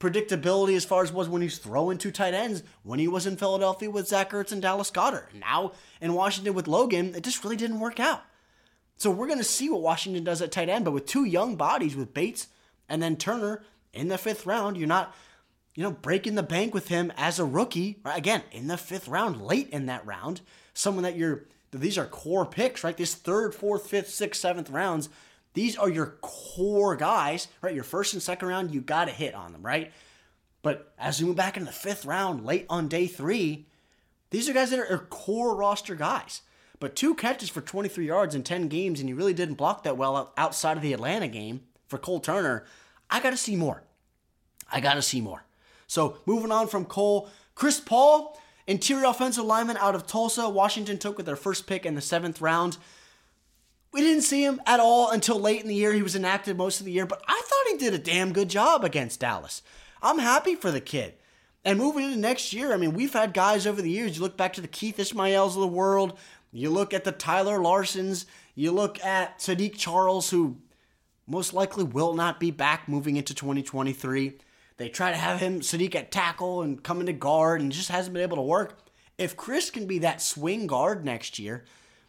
[0.00, 3.36] predictability as far as was when he's throwing two tight ends when he was in
[3.36, 5.34] Philadelphia with Zach Ertz and Dallas Goedert.
[5.34, 8.22] Now in Washington with Logan, it just really didn't work out.
[8.96, 11.56] So we're going to see what Washington does at tight end, but with two young
[11.56, 12.48] bodies with Bates
[12.88, 13.62] and then Turner
[13.94, 15.14] in the fifth round, you're not,
[15.74, 17.98] you know, breaking the bank with him as a rookie.
[18.04, 18.18] Right?
[18.18, 20.40] Again, in the fifth round, late in that round,
[20.72, 22.96] someone that you're, these are core picks, right?
[22.96, 25.08] This third, fourth, fifth, sixth, seventh rounds
[25.54, 27.74] these are your core guys, right?
[27.74, 29.92] Your first and second round, you got to hit on them, right?
[30.62, 33.66] But as we move back into the fifth round, late on day three,
[34.30, 36.42] these are guys that are core roster guys.
[36.80, 39.96] But two catches for 23 yards in 10 games, and you really didn't block that
[39.96, 42.64] well outside of the Atlanta game for Cole Turner.
[43.10, 43.82] I got to see more.
[44.70, 45.44] I got to see more.
[45.86, 51.16] So moving on from Cole, Chris Paul, interior offensive lineman out of Tulsa, Washington took
[51.16, 52.78] with their first pick in the seventh round.
[53.92, 55.92] We didn't see him at all until late in the year.
[55.92, 58.48] He was inactive most of the year, but I thought he did a damn good
[58.48, 59.62] job against Dallas.
[60.02, 61.14] I'm happy for the kid.
[61.64, 64.16] And moving into next year, I mean, we've had guys over the years.
[64.16, 66.18] You look back to the Keith Ismaels of the world,
[66.52, 70.56] you look at the Tyler Larsons, you look at Saahdiq Charles, who
[71.26, 74.38] most likely will not be back moving into 2023.
[74.76, 78.14] They try to have him, Saahdiq, at tackle and come into guard, and just hasn't
[78.14, 78.78] been able to work.
[79.16, 81.64] If Chris can be that swing guard next year,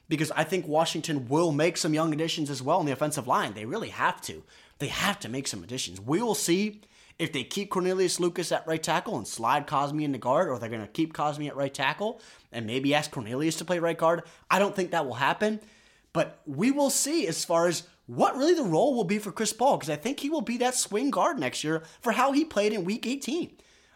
[0.08, 3.54] because I think Washington will make some young additions as well in the offensive line.
[3.54, 4.43] They really have to.
[4.80, 6.01] They have to make some additions.
[6.01, 6.82] We will see
[7.17, 10.69] if they keep Cornelius Lucas at right tackle and slide Cosmi into guard, or they're
[10.69, 14.23] going to keep Cosmi at right tackle and maybe ask Cornelius to play right guard.
[14.49, 15.60] I don't think that will happen,
[16.13, 19.53] but we will see as far as what really the role will be for Chris
[19.53, 22.45] Paul, because I think he will be that swing guard next year for how he
[22.45, 23.51] played in week 18.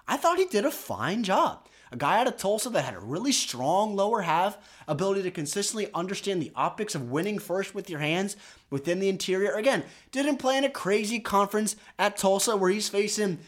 [0.08, 3.00] I thought he did a fine job a guy out of Tulsa that had a
[3.00, 8.00] really strong lower half, ability to consistently understand the optics of winning first with your
[8.00, 8.38] hands
[8.70, 9.54] within the interior.
[9.54, 13.40] Again, didn't play in a crazy conference at Tulsa where he's facing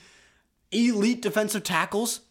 [0.71, 2.21] elite defensive tackles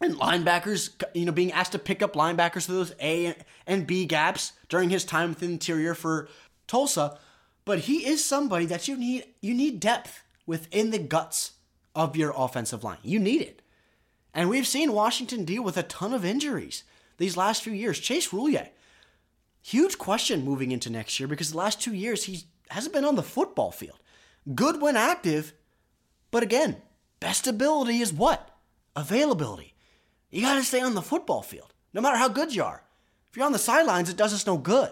[0.00, 3.34] and linebackers, you know, being asked to pick up linebackers for those A
[3.66, 6.28] and B gaps during his time within the interior for
[6.66, 7.18] Tulsa.
[7.64, 11.52] But he is somebody that you need you need depth within the guts
[11.94, 12.98] of your offensive line.
[13.02, 13.62] You need it.
[14.32, 16.84] And we've seen Washington deal with a ton of injuries
[17.18, 17.98] these last few years.
[17.98, 18.68] Chase Roullier,
[19.60, 23.16] huge question moving into next year because the last two years he hasn't been on
[23.16, 23.98] the football field.
[24.54, 25.52] Good when active,
[26.30, 26.76] but again,
[27.18, 28.50] best ability is what?
[28.96, 29.74] Availability.
[30.30, 32.82] You got to stay on the football field, no matter how good you are.
[33.30, 34.90] If you're on the sidelines, it does us no good,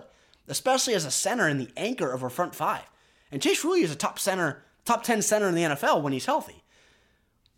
[0.49, 2.89] especially as a center and the anchor of our front five.
[3.31, 6.27] And Chase Roullier is a top center, top 10 center in the NFL when he's
[6.27, 6.63] healthy.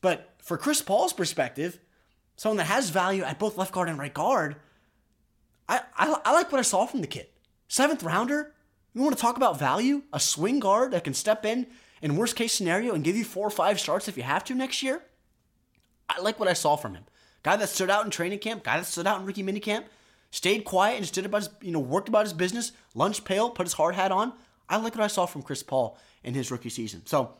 [0.00, 1.78] But for Chris Paul's perspective,
[2.36, 4.56] someone that has value at both left guard and right guard,
[5.68, 7.28] I, I, I like what I saw from the kid.
[7.68, 8.54] Seventh rounder,
[8.92, 10.02] you want to talk about value?
[10.12, 11.66] A swing guard that can step in
[12.02, 14.54] in worst case scenario and give you four or five starts if you have to
[14.54, 15.02] next year?
[16.08, 17.04] I like what I saw from him.
[17.42, 19.84] Guy that stood out in training camp, guy that stood out in rookie minicamp,
[20.30, 23.50] stayed quiet and just did about his, you know, worked about his business, lunch pail,
[23.50, 24.32] put his hard hat on.
[24.68, 27.02] I like what I saw from Chris Paul in his rookie season.
[27.06, 27.34] So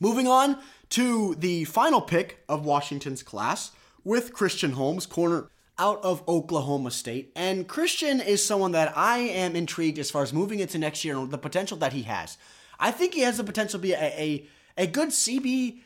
[0.00, 0.58] Moving on
[0.90, 3.70] to the final pick of Washington's class
[4.04, 7.32] with Christian Holmes, corner out of Oklahoma State.
[7.34, 11.16] And Christian is someone that I am intrigued as far as moving into next year
[11.16, 12.36] and the potential that he has.
[12.78, 15.78] I think he has the potential to be a, a, a good CB.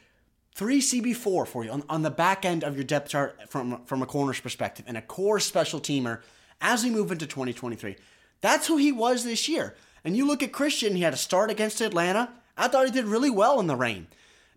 [0.59, 4.03] 3 CB4 for you on, on the back end of your depth chart from, from
[4.03, 6.21] a corner's perspective and a core special teamer
[6.61, 7.95] as we move into 2023.
[8.41, 9.77] That's who he was this year.
[10.05, 13.05] And you look at Christian, he had a start against Atlanta, I thought he did
[13.05, 14.09] really well in the rain.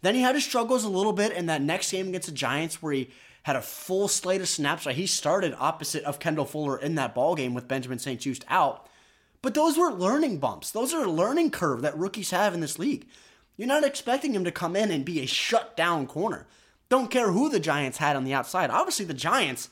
[0.01, 2.81] Then he had his struggles a little bit in that next game against the Giants
[2.81, 3.11] where he
[3.43, 4.85] had a full slate of snaps.
[4.85, 8.87] He started opposite of Kendall Fuller in that ball game with Benjamin St-Juste out.
[9.43, 10.71] But those were learning bumps.
[10.71, 13.05] Those are a learning curve that rookies have in this league.
[13.57, 16.47] You're not expecting him to come in and be a shutdown corner.
[16.89, 18.69] Don't care who the Giants had on the outside.
[18.69, 19.69] Obviously, the Giants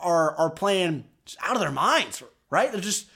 [0.00, 1.04] are are playing
[1.42, 2.70] out of their minds, right?
[2.70, 3.06] They're just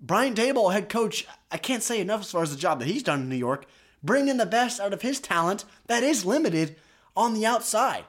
[0.00, 3.02] Brian Daboll, head coach, I can't say enough as far as the job that he's
[3.02, 3.66] done in New York,
[4.02, 6.76] bringing the best out of his talent that is limited
[7.16, 8.04] on the outside.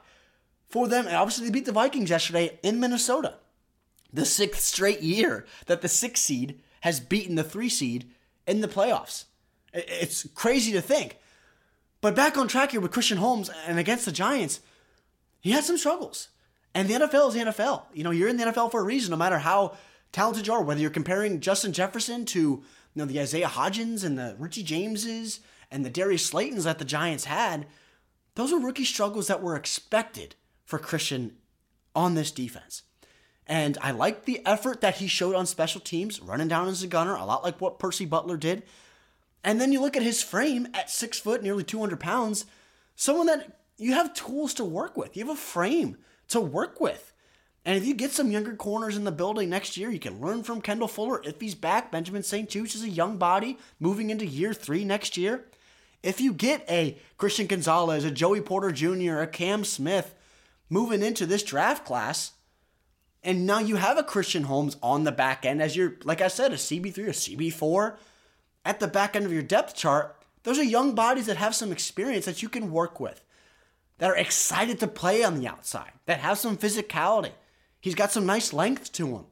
[0.67, 3.35] For them, and obviously they beat the Vikings yesterday in Minnesota.
[4.13, 8.11] The sixth straight year that the six seed has beaten the three seed
[8.45, 9.25] in the playoffs.
[9.73, 11.17] It's crazy to think.
[12.01, 14.61] But back on track here with Christian Holmes and against the Giants,
[15.41, 16.29] he had some struggles.
[16.73, 17.83] And the NFL is the NFL.
[17.93, 19.75] You know, you're in the NFL for a reason, no matter how
[20.11, 22.63] talented you are, whether you're comparing Justin Jefferson to you
[22.95, 25.39] know the Isaiah Hodgins and the Richie Jameses
[25.71, 27.65] and the Darius Slaytons that the Giants had,
[28.35, 31.37] those are rookie struggles that were expected for Christian
[31.95, 32.83] on this defense.
[33.45, 36.87] And I like the effort that he showed on special teams, running down as a
[36.87, 38.63] gunner, a lot like what Percy Butler did.
[39.43, 42.45] And then you look at his frame at six foot, nearly 200 pounds,
[42.95, 45.15] someone that you have tools to work with.
[45.15, 45.97] You have a frame
[46.29, 47.13] to work with.
[47.65, 50.43] And if you get some younger corners in the building next year, you can learn
[50.43, 51.21] from Kendall Fuller.
[51.23, 55.45] If he's back, Benjamin St-Juste is a young body moving into year three next year.
[56.01, 60.15] If you get a Christian Gonzalez, a Joey Porter Jr., a Cam Smith
[60.69, 62.31] moving into this draft class,
[63.21, 66.29] and now you have a Christian Holmes on the back end as you're, like I
[66.29, 67.97] said, a CB3 or CB4
[68.65, 70.15] at the back end of your depth chart.
[70.43, 73.23] Those are young bodies that have some experience that you can work with,
[73.97, 77.31] that are excited to play on the outside, that have some physicality.
[77.81, 79.25] He's got some nice length to him.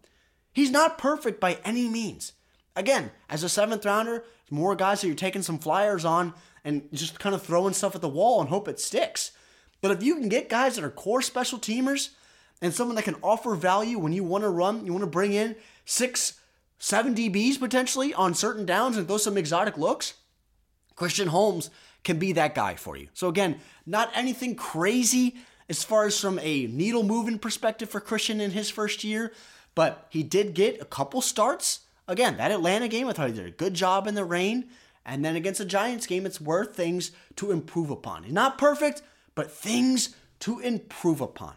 [0.54, 2.34] He's not perfect by any means.
[2.76, 7.20] Again, as a seventh rounder, more guys that you're taking some flyers on and just
[7.20, 9.32] kind of throwing stuff at the wall and hope it sticks.
[9.82, 12.10] But if you can get guys that are core special teamers
[12.62, 15.34] and someone that can offer value when you want to run, you want to bring
[15.34, 15.56] in
[15.86, 16.40] six,
[16.80, 20.16] seven DBs potentially on certain downs and throw some exotic looks,
[20.96, 21.70] Christian Holmes
[22.04, 23.08] can be that guy for you.
[23.14, 25.36] So again, not anything crazy
[25.70, 29.34] as far as from a needle moving perspective for Christian in his first year,
[29.76, 31.82] but he did get a couple starts.
[32.08, 34.70] Again, that Atlanta game, I thought he did a good job in the rain.
[35.06, 38.24] And then against the Giants game, it's worth things to improve upon.
[38.24, 39.02] He's not perfect,
[39.36, 41.54] but things to improve upon.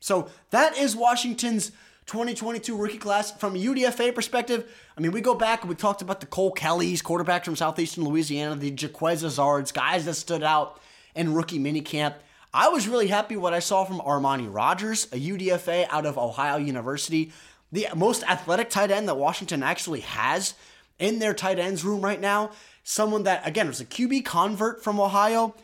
[0.00, 1.72] So that is Washington's
[2.08, 4.74] 2022 rookie class from a UDFA perspective.
[4.96, 8.04] I mean, we go back and we talked about the Cole Kelleys, quarterbacks from southeastern
[8.04, 10.80] Louisiana, the Jequez Ezzards, guys that stood out
[11.14, 12.14] in rookie minicamp.
[12.52, 16.56] I was really happy what I saw from Armani Rogers, a UDFA out of Ohio
[16.56, 17.30] University,
[17.70, 20.54] the most athletic tight end that Washington actually has
[20.98, 22.52] in their tight ends room right now.
[22.84, 25.54] Someone that, again, was a QB convert from Ohio,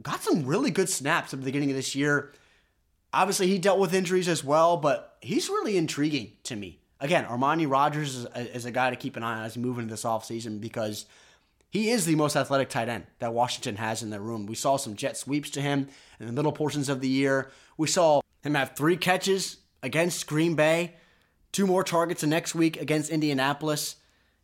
[0.00, 2.32] got some really good snaps at the beginning of this year.
[3.12, 6.80] Obviously, he dealt with injuries as well, but he's really intriguing to me.
[7.00, 9.62] Again, Armani Rogers is a, is a guy to keep an eye on as we
[9.62, 11.06] move into this offseason because
[11.70, 14.46] he is the most athletic tight end that Washington has in their room.
[14.46, 15.88] We saw some jet sweeps to him
[16.18, 17.50] in the middle portions of the year.
[17.76, 20.94] We saw him have three catches against Green Bay,
[21.52, 23.96] two more targets the next week against Indianapolis,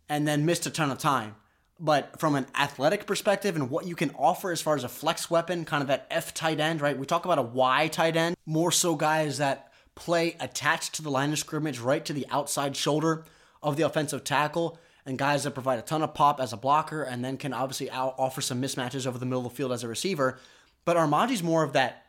[0.09, 1.35] and then missed a ton of time.
[1.81, 5.29] But from an athletic perspective and what you can offer as far as a flex
[5.29, 6.97] weapon, kind of that F tight end, right?
[6.97, 11.11] We talk about a Y tight end, more so guys that play attached to the
[11.11, 13.25] line of scrimmage, right to the outside shoulder
[13.63, 17.03] of the offensive tackle, and guys that provide a ton of pop as a blocker
[17.03, 19.83] and then can obviously out- offer some mismatches over the middle of the field as
[19.83, 20.39] a receiver.
[20.85, 22.07] But Armandi's more of that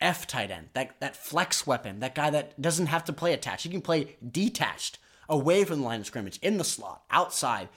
[0.00, 3.64] F tight end, that, that flex weapon, that guy that doesn't have to play attached.
[3.64, 4.98] He can play detached,
[5.28, 7.68] away from the line of scrimmage, in the slot, outside.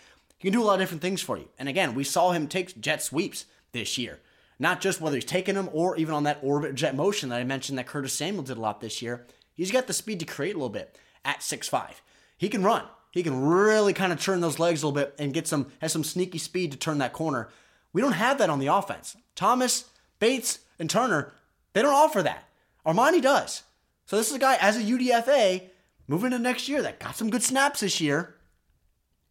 [0.43, 1.47] He can do a lot of different things for you.
[1.57, 4.19] And again, we saw him take jet sweeps this year.
[4.59, 7.45] Not just whether he's taking them or even on that orbit jet motion that I
[7.45, 9.25] mentioned that Curtis Samuel did a lot this year.
[9.53, 12.01] He's got the speed to create a little bit at 6'5.
[12.37, 12.83] He can run.
[13.11, 15.93] He can really kind of turn those legs a little bit and get some has
[15.93, 17.47] some sneaky speed to turn that corner.
[17.93, 19.15] We don't have that on the offense.
[19.35, 19.85] Thomas,
[20.19, 21.31] Bates, and Turner,
[21.71, 22.49] they don't offer that.
[22.85, 23.63] Armani does.
[24.07, 25.69] So this is a guy as a UDFA
[26.05, 28.35] moving to next year that got some good snaps this year.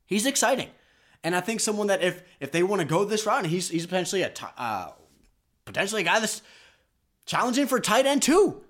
[0.06, 0.70] He's exciting.
[1.24, 3.68] And I think someone that if if they want to go this route, and he's
[3.68, 4.90] he's potentially a t- uh,
[5.64, 6.42] potentially a guy that's
[7.26, 8.62] challenging for tight end too.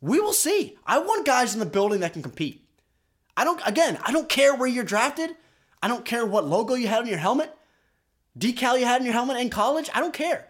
[0.00, 0.76] We will see.
[0.84, 2.66] I want guys in the building that can compete.
[3.36, 5.30] I don't, again, I don't care where you're drafted.
[5.80, 7.54] I don't care what logo you had on your helmet,
[8.38, 9.88] decal you had on your helmet in college.
[9.94, 10.48] I don't care.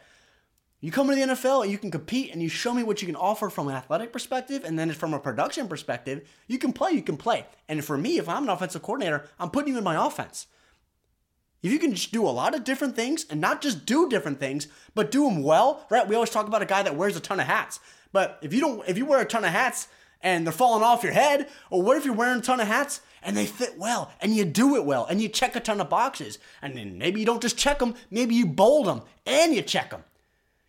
[0.80, 3.06] You come to the NFL and you can compete and you show me what you
[3.06, 6.90] can offer from an athletic perspective and then from a production perspective, you can play,
[6.90, 7.46] you can play.
[7.68, 10.48] And for me, if I'm an offensive coordinator, I'm putting you in my offense.
[11.62, 14.66] If you can do a lot of different things and not just do different things,
[14.94, 16.06] but do them well, right?
[16.06, 17.78] We always talk about a guy that wears a ton of hats.
[18.12, 19.88] But if you don't, if you wear a ton of hats
[20.22, 21.48] and they're falling off your head?
[21.70, 24.44] Or what if you're wearing a ton of hats and they fit well and you
[24.44, 26.38] do it well and you check a ton of boxes?
[26.60, 29.90] And then maybe you don't just check them, maybe you bold them and you check
[29.90, 30.04] them.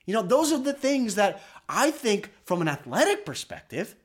[0.05, 3.95] You know, those are the things that I think from an athletic perspective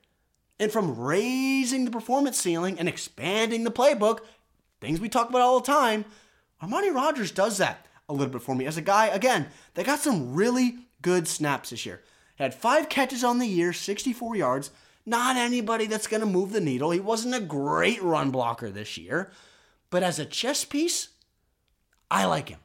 [0.59, 4.19] and from raising the performance ceiling and expanding the playbook,
[4.79, 6.05] things we talk about all the time,
[6.61, 9.99] Armani Rogers does that a little bit for me as a guy, again, that got
[9.99, 12.01] some really good snaps this year.
[12.37, 14.71] Had five catches on the year, 64 yards,
[15.05, 16.91] not anybody that's going to move the needle.
[16.91, 19.31] He wasn't a great run blocker this year,
[19.89, 21.09] but as a chess piece,
[22.09, 22.59] I like him.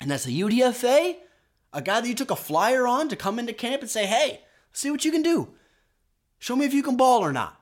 [0.00, 1.16] And as a UDFA,
[1.72, 4.40] a guy that you took a flyer on to come into camp and say, hey,
[4.72, 5.48] see what you can do.
[6.38, 7.60] Show me if you can ball or not.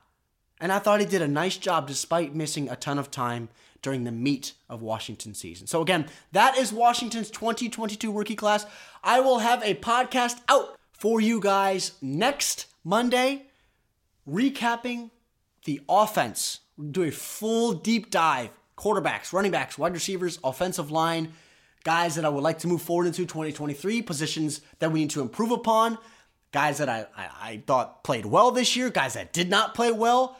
[0.59, 3.49] And I thought he did a nice job despite missing a ton of time
[3.81, 5.67] during the meat of Washington season.
[5.67, 8.65] So again, that is Washington's 2022 rookie class.
[9.03, 13.47] I will have a podcast out for you guys next Monday
[14.27, 15.09] recapping
[15.65, 16.59] the offense.
[16.91, 18.49] do a full deep dive.
[18.77, 21.33] Quarterbacks, running backs, wide receivers, offensive line,
[21.83, 25.21] guys that I would like to move forward into 2023, positions that we need to
[25.21, 25.99] improve upon,
[26.51, 29.91] guys that I, I, I thought played well this year, guys that did not play
[29.91, 30.37] well,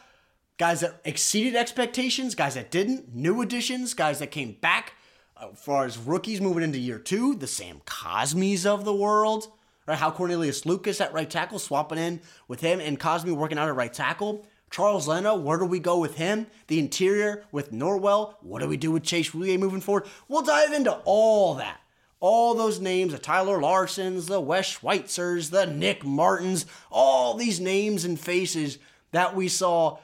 [0.61, 4.93] guys that exceeded expectations, guys that didn't, new additions, guys that came back
[5.35, 9.51] uh, as far as rookies moving into year two, the Sam Cosmis of the world,
[9.87, 9.97] right?
[9.97, 13.75] How Cornelius Lucas at right tackle, swapping in with him and Cosmi working out at
[13.75, 14.45] right tackle.
[14.69, 16.45] Charles Leno, where do we go with him?
[16.67, 18.35] The interior with Norwell.
[18.41, 20.05] What do we do with Chase Roullier moving forward?
[20.27, 21.81] We'll dive into all that.
[22.19, 28.05] All those names, the Tyler Larsons, the Wes Schweitzers, the Nick Martins, all these names
[28.05, 28.77] and faces
[29.11, 29.97] that we saw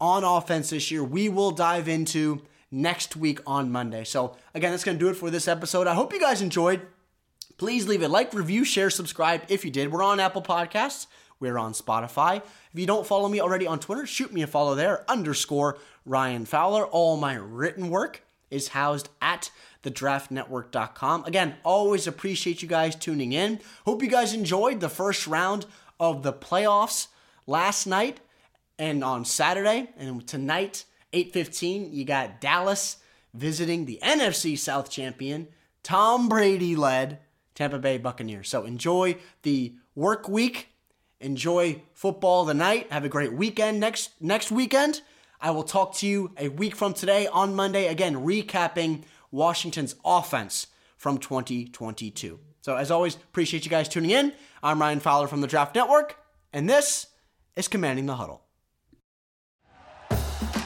[0.00, 4.04] on offense this year, we will dive into next week on Monday.
[4.04, 5.86] So, again, that's going to do it for this episode.
[5.86, 6.82] I hope you guys enjoyed.
[7.56, 9.90] Please leave a like, review, share, subscribe if you did.
[9.90, 11.06] We're on Apple Podcasts.
[11.40, 12.36] We're on Spotify.
[12.36, 16.44] If you don't follow me already on Twitter, shoot me a follow there, underscore Ryan
[16.44, 16.86] Fowler.
[16.86, 19.50] All my written work is housed at
[19.82, 21.24] thedraftnetwork.com.
[21.24, 23.60] Again, always appreciate you guys tuning in.
[23.84, 25.66] Hope you guys enjoyed the first round
[26.00, 27.08] of the playoffs
[27.46, 28.20] last night
[28.78, 29.90] and on Saturday.
[29.96, 32.96] And tonight, 8:15, you got Dallas
[33.36, 35.48] visiting the NFC South champion,
[35.82, 37.20] Tom Brady led
[37.54, 38.48] Tampa Bay Buccaneers.
[38.48, 40.68] So enjoy the work week.
[41.20, 42.90] Enjoy football tonight.
[42.90, 45.00] Have a great weekend next next weekend.
[45.40, 50.66] I will talk to you a week from today on Monday again recapping Washington's offense
[50.96, 52.40] from 2022.
[52.62, 54.32] So as always, appreciate you guys tuning in.
[54.62, 56.18] I'm Ryan Fowler from the Draft Network,
[56.52, 57.06] and this
[57.54, 58.45] is Commanding the Huddle.